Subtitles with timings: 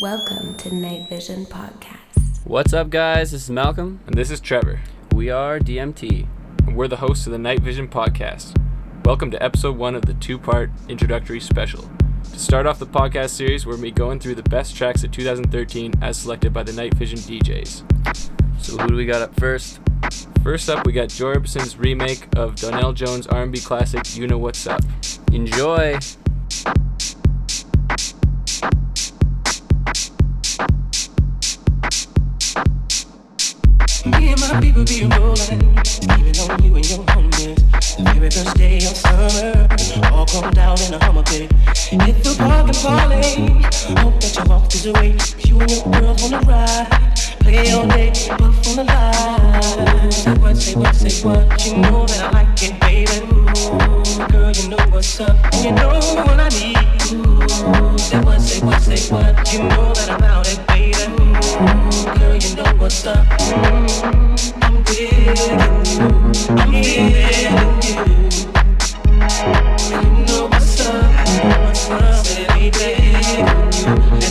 [0.00, 2.40] Welcome to Night Vision Podcast.
[2.44, 3.30] What's up, guys?
[3.30, 4.00] This is Malcolm.
[4.08, 4.80] And this is Trevor.
[5.14, 6.26] We are DMT.
[6.66, 8.56] And we're the hosts of the Night Vision Podcast.
[9.04, 11.88] Welcome to episode one of the two part introductory special.
[12.24, 15.04] To start off the podcast series, we're going to be going through the best tracks
[15.04, 17.84] of 2013 as selected by the Night Vision DJs.
[18.60, 19.78] So who do we got up first?
[20.42, 24.66] First up, we got Joy Orbison's remake of Donell Jones' R&B classic "You Know What's
[24.66, 24.80] Up."
[25.32, 25.98] Enjoy.
[50.64, 51.66] Say what, say what.
[51.66, 53.33] You know that I like it, baby.
[54.14, 56.76] Girl, you know what's up, you know what I need.
[57.98, 59.52] Say what, say what, say what.
[59.52, 60.94] You know that I'm it, baby.
[62.20, 63.26] Girl, you know what's up.
[64.62, 66.06] I'm digging you.
[66.54, 67.98] I'm feeling you.
[69.90, 71.04] You know what's up,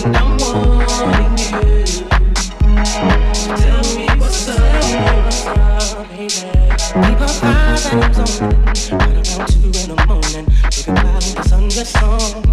[0.06, 0.23] and I'm
[11.84, 12.44] on.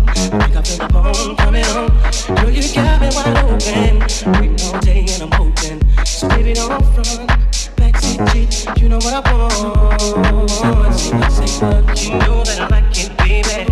[2.36, 4.00] Girl, you got me wide open.
[4.40, 5.78] Waiting all day and I'm hoping.
[6.04, 7.30] So baby, don't front.
[7.76, 10.98] Backseat you know what I want.
[10.98, 12.02] Say what, say what.
[12.02, 13.66] You know that I like it, baby.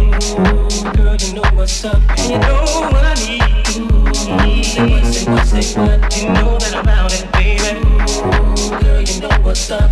[0.96, 3.42] Girl, you know what's up, and you know what I need.
[3.74, 3.82] You
[6.34, 7.80] know that I'm out it, baby.
[8.84, 9.90] Girl, you know what's up.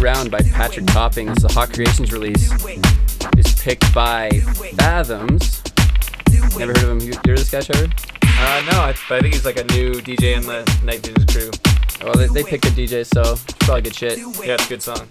[0.00, 1.42] Look Around by Patrick Toppings.
[1.42, 2.50] The Hot Creations release
[3.36, 4.30] is picked by
[4.78, 5.62] Fathoms.
[6.56, 7.00] Never heard of him.
[7.00, 7.92] You hear this guy, Trevor?
[8.24, 11.26] Uh, no, I, but I think he's like a new DJ in the Night Vision
[11.26, 11.50] crew.
[12.02, 14.18] Well, they, they picked a DJ, so it's probably good shit.
[14.18, 15.06] Yeah, it's a good song.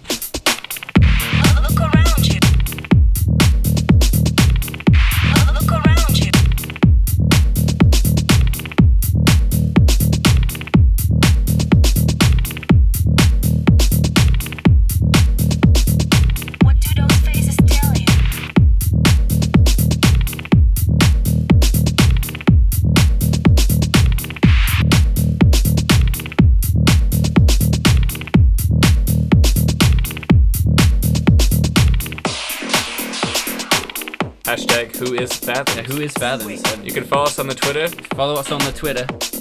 [34.70, 35.76] Hashtag who is Fathom.
[35.76, 36.84] Yeah, who is Fathoms?
[36.84, 37.88] You can follow us on the Twitter.
[38.14, 39.39] Follow us on the Twitter.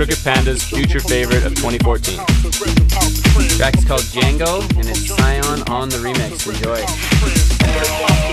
[0.00, 2.16] Crooked Panda's future favorite of 2014.
[2.16, 6.48] The track is called Jango and it's Sion on the remix.
[6.48, 8.29] Enjoy.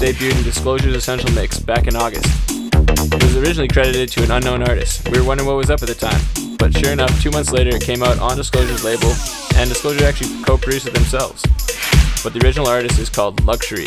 [0.00, 2.24] Debuted in Disclosure's Essential Mix back in August.
[2.48, 5.06] It was originally credited to an unknown artist.
[5.10, 6.18] We were wondering what was up at the time,
[6.56, 9.12] but sure enough, two months later it came out on Disclosure's label,
[9.56, 11.42] and Disclosure actually co-produced it themselves.
[12.24, 13.84] But the original artist is called Lxury.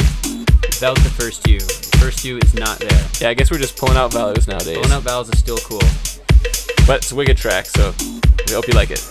[0.79, 1.57] That was the first U.
[1.57, 3.07] The first U is not there.
[3.19, 4.77] Yeah, I guess we're just pulling out values nowadays.
[4.77, 5.81] Pulling out vowels is still cool.
[6.85, 7.91] But it's a wicked track, so
[8.47, 9.01] we hope you like it.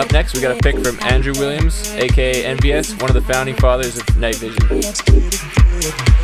[0.00, 3.54] Up next we got a pick from Andrew Williams, aka NVS, one of the founding
[3.54, 4.66] fathers of Night Vision.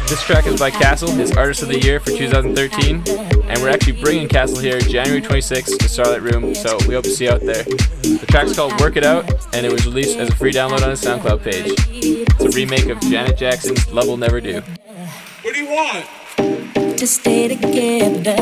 [0.08, 4.00] This track is by Kastle, his Artist of the Year for 2013, and we're actually
[4.00, 7.42] bringing Kastle here January 26th to Starlight Room, so we hope to see you out
[7.42, 7.64] there.
[7.64, 10.88] The track's called Work It Out, and it was released as a free download on
[10.88, 11.74] his SoundCloud page.
[11.90, 14.62] It's a remake of Janet Jackson's Love Will Never Do.
[15.42, 16.06] What do you want?
[16.96, 18.36] to stay together,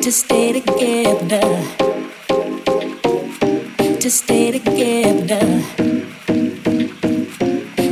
[0.00, 2.01] to stay together, to
[4.12, 5.40] stay together,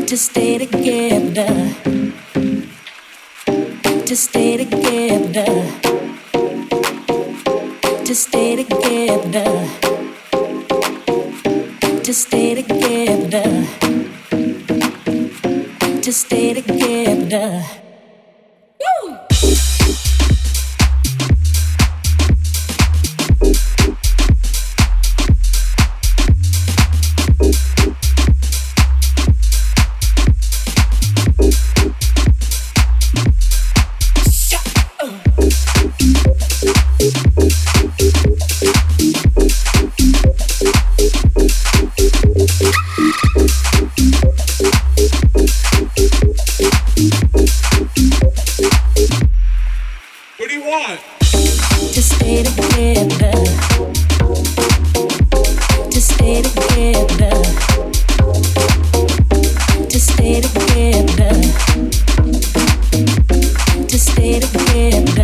[0.07, 1.75] to stay together,
[4.05, 5.51] to stay together,
[8.05, 9.51] to stay together,
[12.05, 13.67] to stay together,
[16.03, 17.90] to stay together.
[60.81, 61.31] Together,
[63.87, 65.20] to stay together,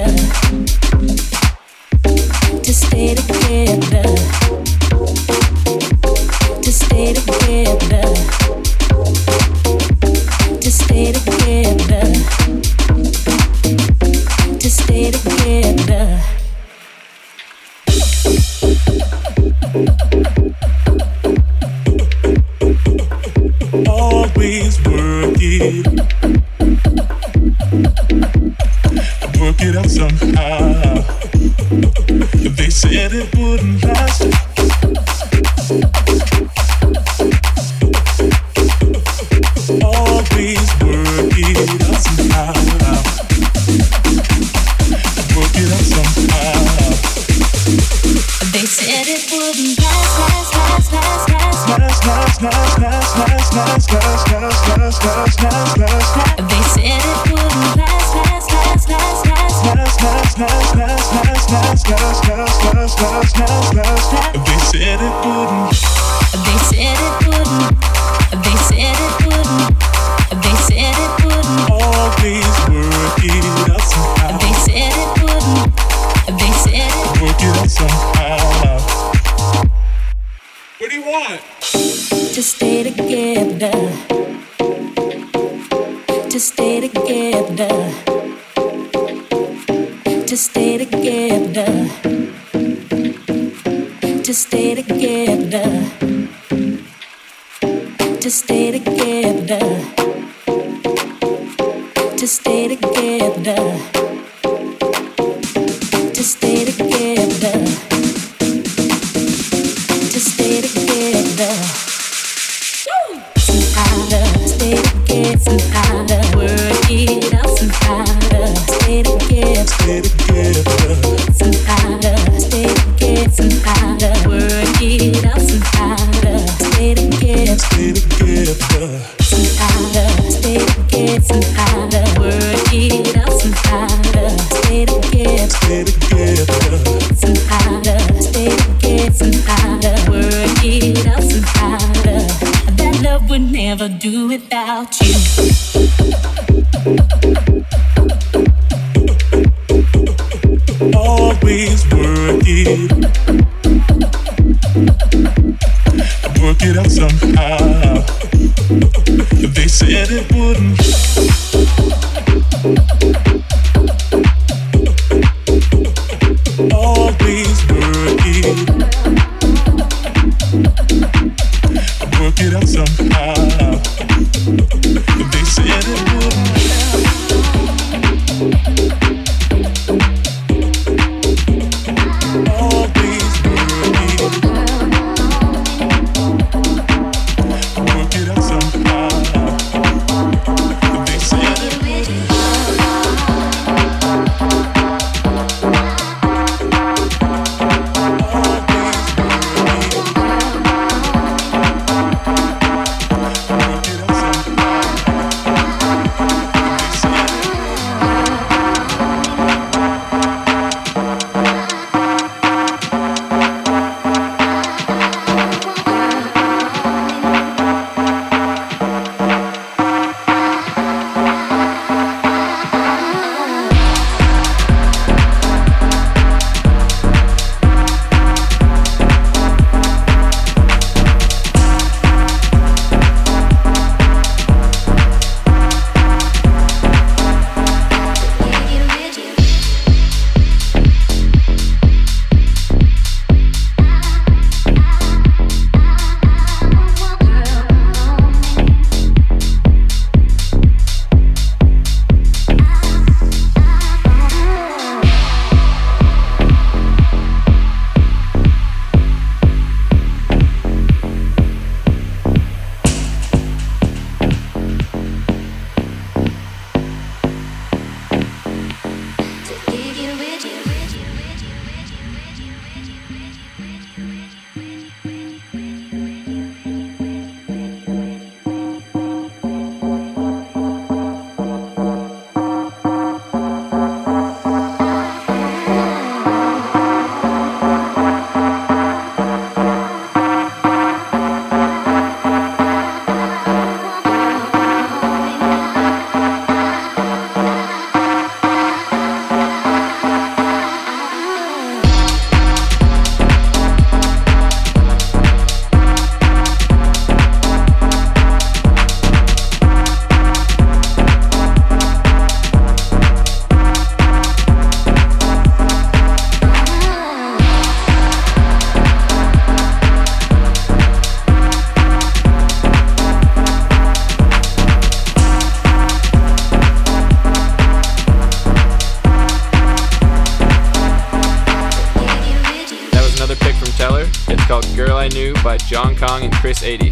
[334.96, 336.90] I Knew by Jon Kong and Chris Aidy.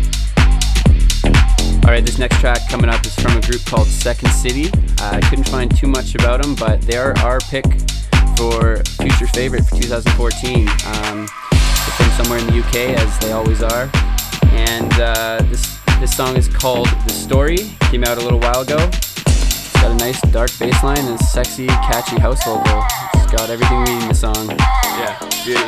[1.84, 4.68] All right, this next track coming up is from a group called SecondCity.
[5.00, 7.64] Uh, I couldn't find too much about them, but they are our pick
[8.36, 10.68] for future favorite for 2014.
[10.68, 13.90] Um, they're from somewhere in the UK, as they always are.
[14.52, 17.56] And uh, this this song is called "The Story."
[17.90, 18.90] Came out a little while ago.
[19.84, 22.82] It's got a nice dark bass line and sexy, catchy house vocal.
[23.16, 24.48] It's got everything we need in the song.
[24.48, 25.60] Yeah, beauty.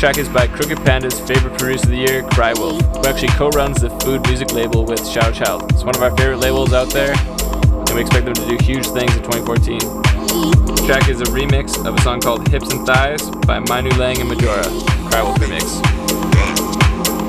[0.00, 3.82] Track is by Crooked Panda's favorite producer of the year, Kry Wolf, who actually co-runs
[3.82, 5.70] the food music label with Shadow Child.
[5.72, 8.86] It's one of our favorite labels out there, and we expect them to do huge
[8.86, 9.78] things in 2014.
[9.78, 13.90] The track is a remix of a song called Hips and Thighs by My Nu
[13.90, 14.64] Leng and Majora.
[15.10, 15.68] Kry Wolf remix.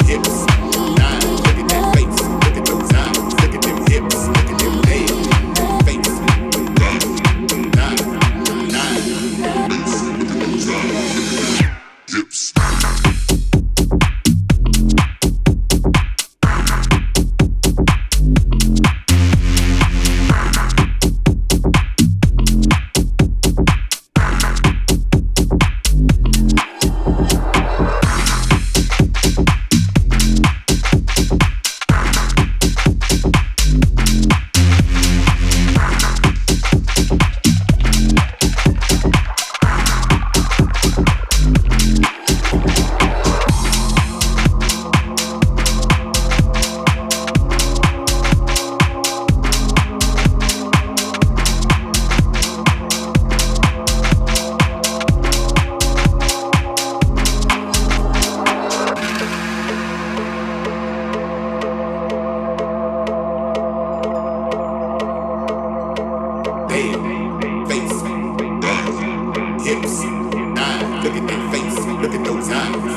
[0.08, 0.51] hips.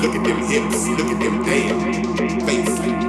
[0.05, 3.04] Look at them hips, look at them damn face.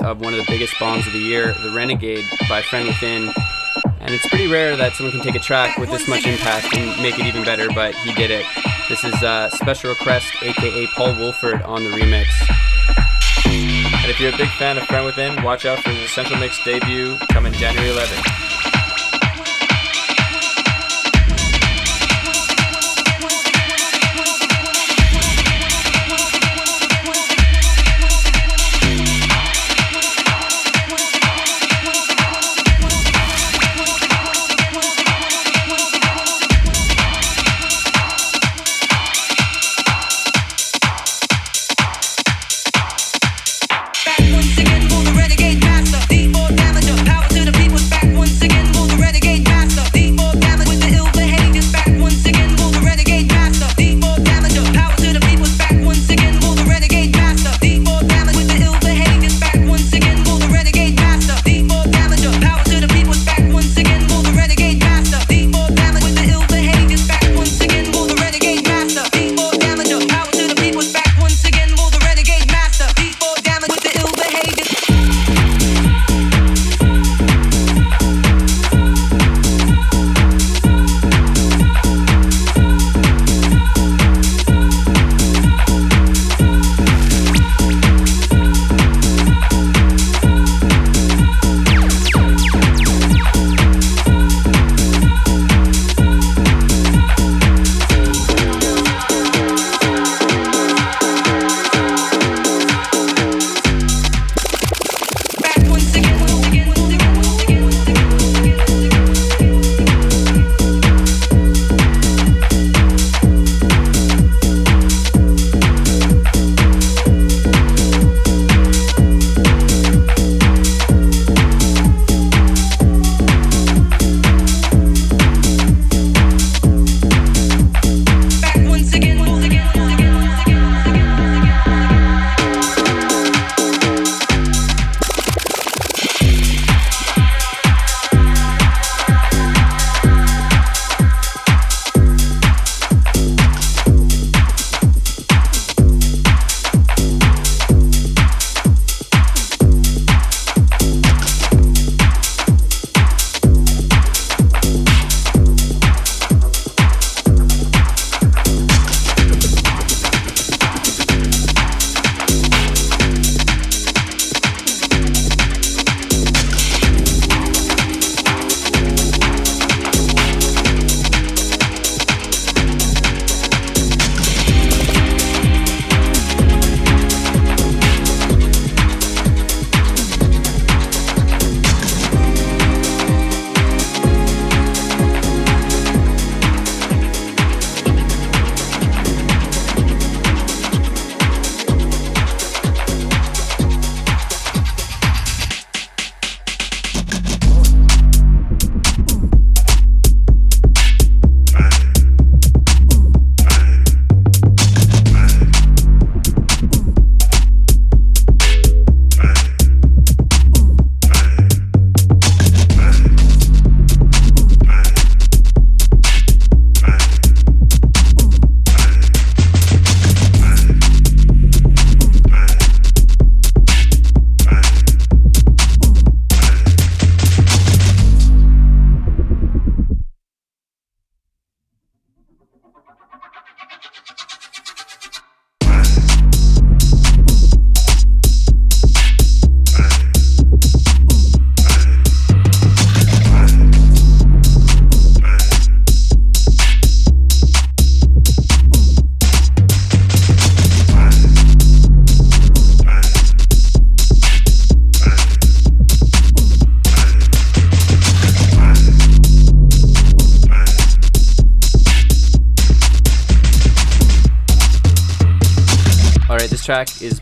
[0.00, 3.32] of one of the biggest bombs of the year, The Renegade by Friend Within.
[4.00, 7.02] And it's pretty rare that someone can take a track with this much impact and
[7.02, 8.46] make it even better, but he did it.
[8.88, 12.26] This is uh, Special Request, aka Paul Woolford, on the remix.
[13.46, 16.62] And if you're a big fan of Friend Within, watch out for his Essential Mix
[16.64, 18.37] debut coming January 11th.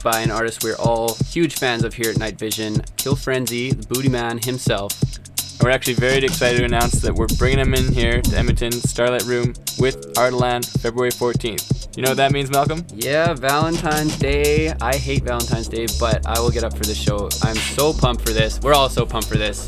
[0.06, 3.84] By an artist we're all huge fans of here at Night Vision, Kill Frenzy, the
[3.88, 4.92] Booty Man himself.
[5.02, 8.70] And we're actually very excited to announce that we're bringing him in here to Edmonton
[8.70, 11.96] Starlight Room with Ardalan February 14th.
[11.96, 12.86] You know what that means, Malcolm?
[12.94, 14.72] Yeah, Valentine's Day.
[14.80, 17.28] I hate Valentine's Day, but I will get up for this show.
[17.42, 18.60] I'm so pumped for this.
[18.60, 19.66] We're all so pumped for this.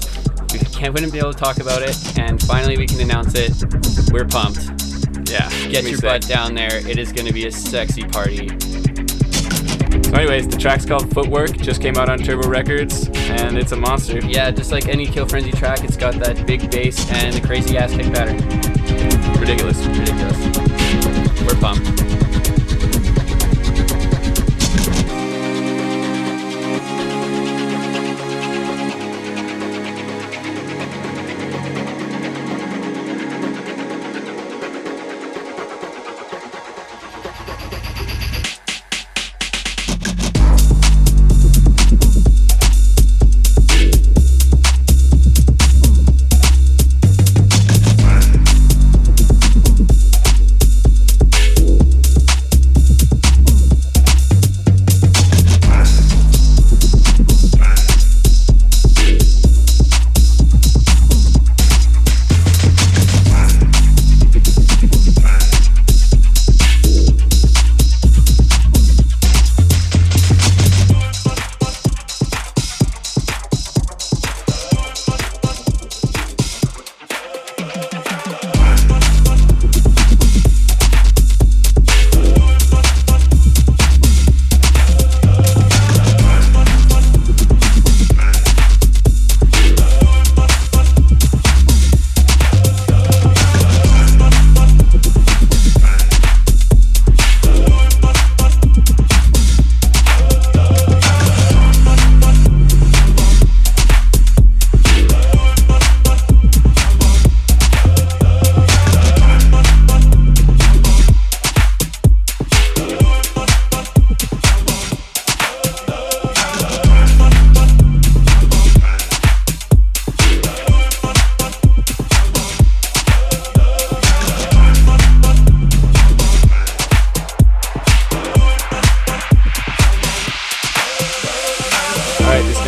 [0.52, 3.54] We can't wouldn't be able to talk about it, and finally we can announce it.
[4.12, 4.60] We're pumped.
[5.28, 5.48] Yeah.
[5.68, 6.02] Get your sick.
[6.02, 6.76] butt down there.
[6.88, 8.50] It is going to be a sexy party.
[10.08, 13.76] So, anyways, the track's called Footwork, just came out on Turbo Records, and it's a
[13.76, 14.20] monster.
[14.20, 17.76] Yeah, just like any Kill Frenzy track, it's got that big bass and the crazy
[17.76, 18.38] ass kick pattern.
[19.38, 19.84] Ridiculous.
[19.84, 20.38] Ridiculous.
[21.42, 22.27] We're pumped.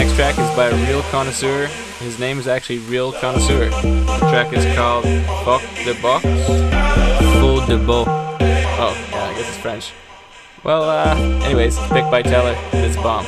[0.00, 1.66] Next track is by a real connoisseur.
[1.98, 3.68] His name is actually Real Connoisseur.
[3.68, 5.04] The track is called
[5.44, 6.24] Fuck the Box.
[7.38, 8.06] Faux De Baux.
[8.08, 9.92] Oh, yeah, I guess it's French.
[10.64, 12.56] Well, uh, anyways, picked by Teller.
[12.72, 13.26] It's bomb.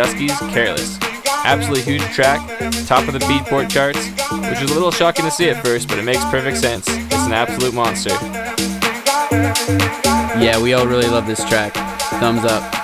[0.00, 0.98] Dusky's Careless.
[1.44, 2.40] Absolutely huge track,
[2.86, 3.98] top of the Beatport charts,
[4.48, 6.88] which is a little shocking to see at first, but it makes perfect sense.
[6.88, 8.08] It's an absolute monster.
[10.40, 11.74] Yeah, we all really love this track.
[12.18, 12.79] Thumbs up.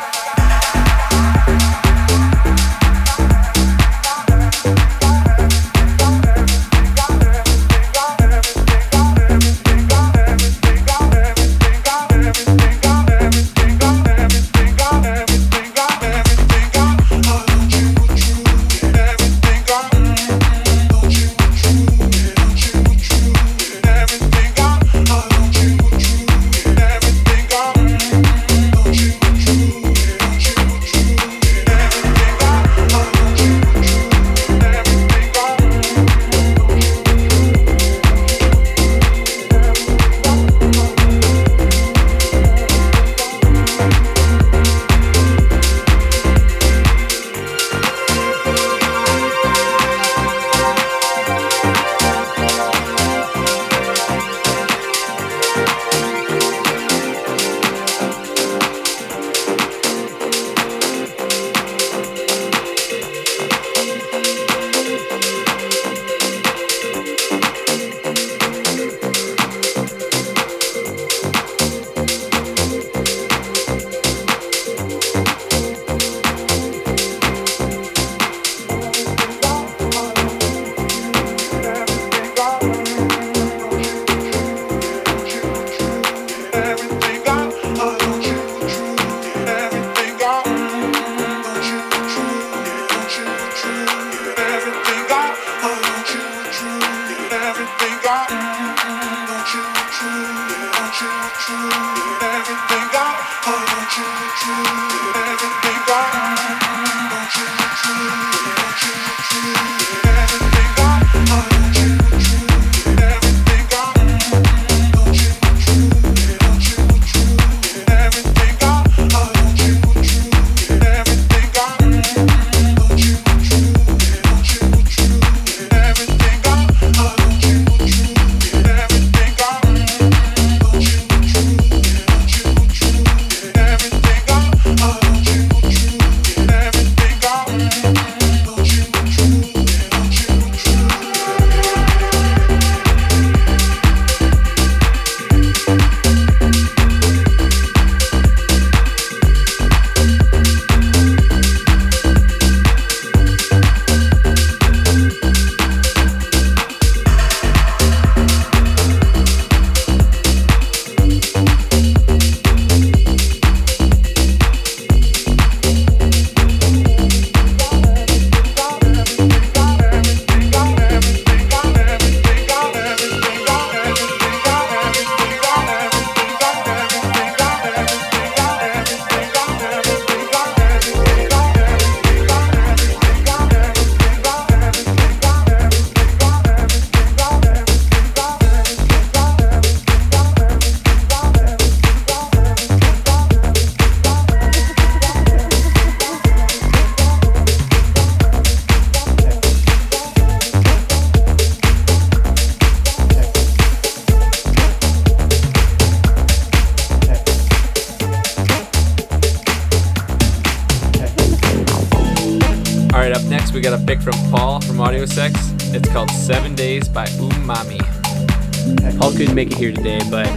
[219.26, 220.28] Couldn't make it here today, but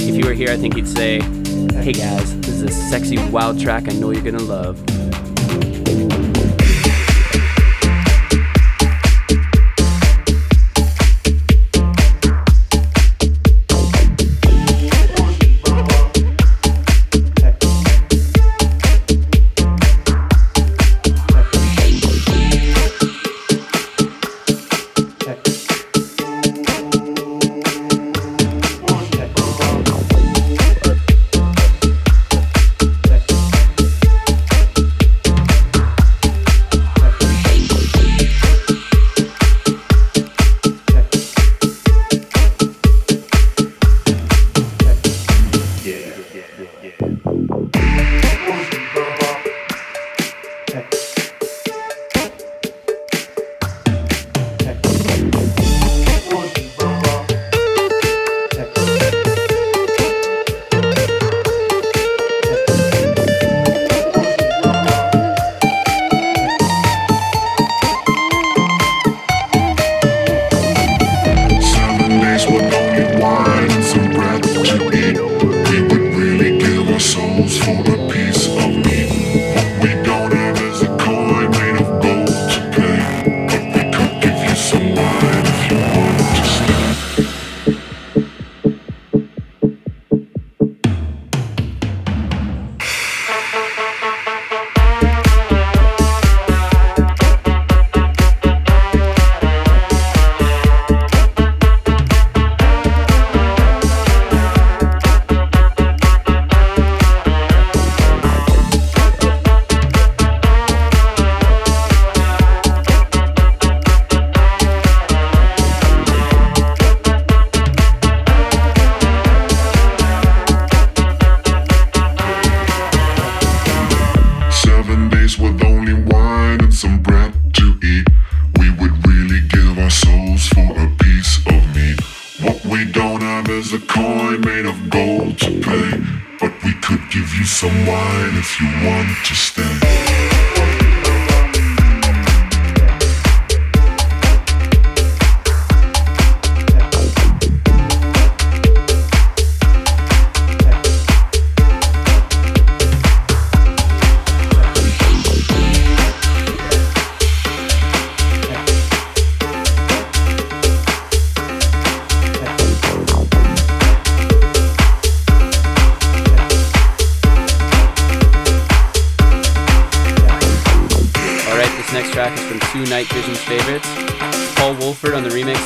[0.00, 1.20] if you were here, I think he'd say,
[1.80, 4.95] Hey guys, this is a sexy, wild track I know you're gonna love.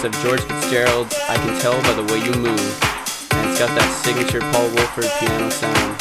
[0.02, 2.58] Of George Fitzgerald's I Can Tell by the Way You Move.
[3.32, 6.00] And it's got that signature Paul Woolford piano sound.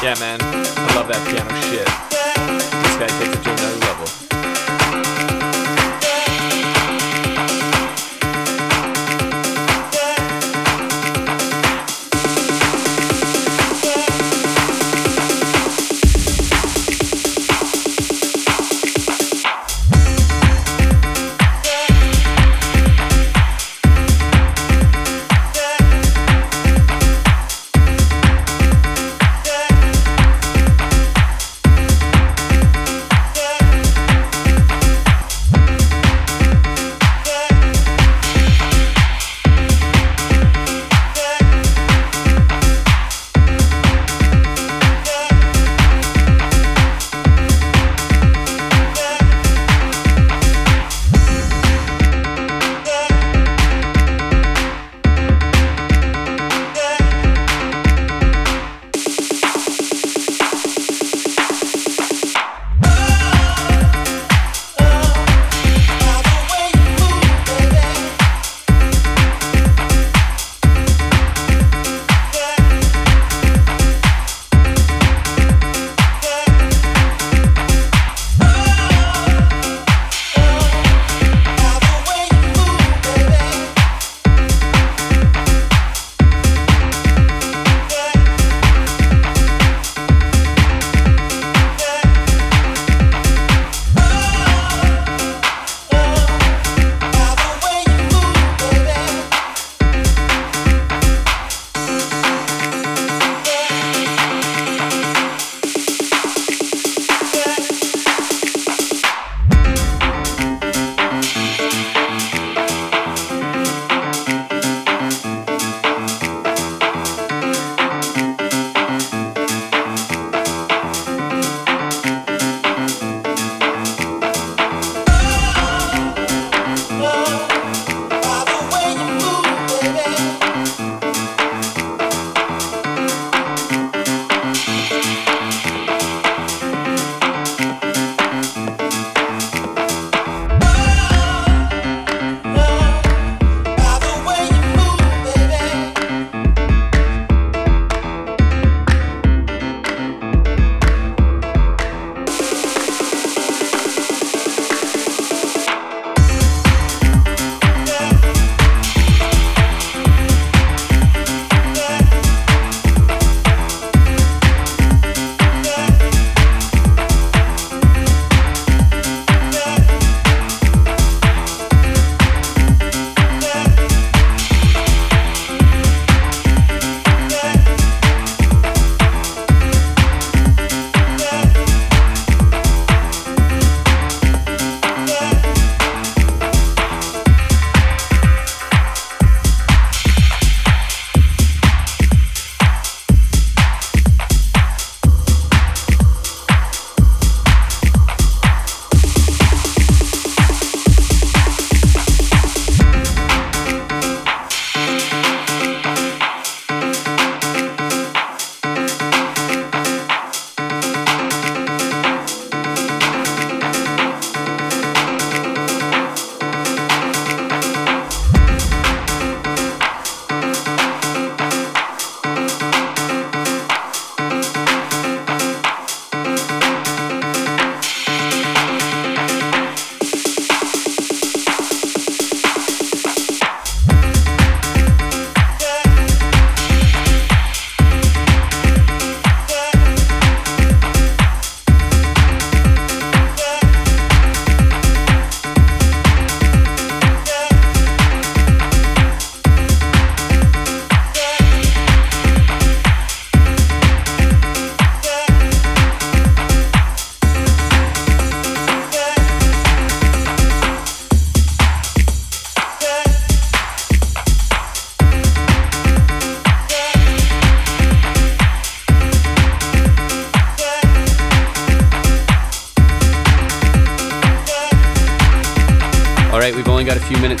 [0.00, 0.38] Yeah, man.
[0.40, 1.82] I love that piano shit.
[1.82, 3.77] This guy takes it to another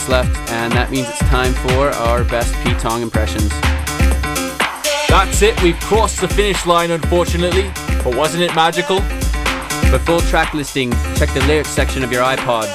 [0.08, 3.48] minutes left, and that means it's time for our best Pete Tong impressions.
[5.08, 7.70] That's it, we've crossed the finish line unfortunately,
[8.04, 9.00] but wasn't it magical?
[9.90, 12.66] For full track listing, check the lyrics section of your iPod.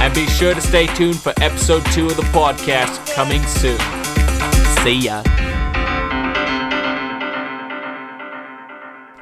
[0.00, 3.78] And be sure to stay tuned for episode 2 of the podcast coming soon.
[4.82, 5.22] See ya.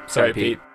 [0.06, 0.71] Sorry, Pete.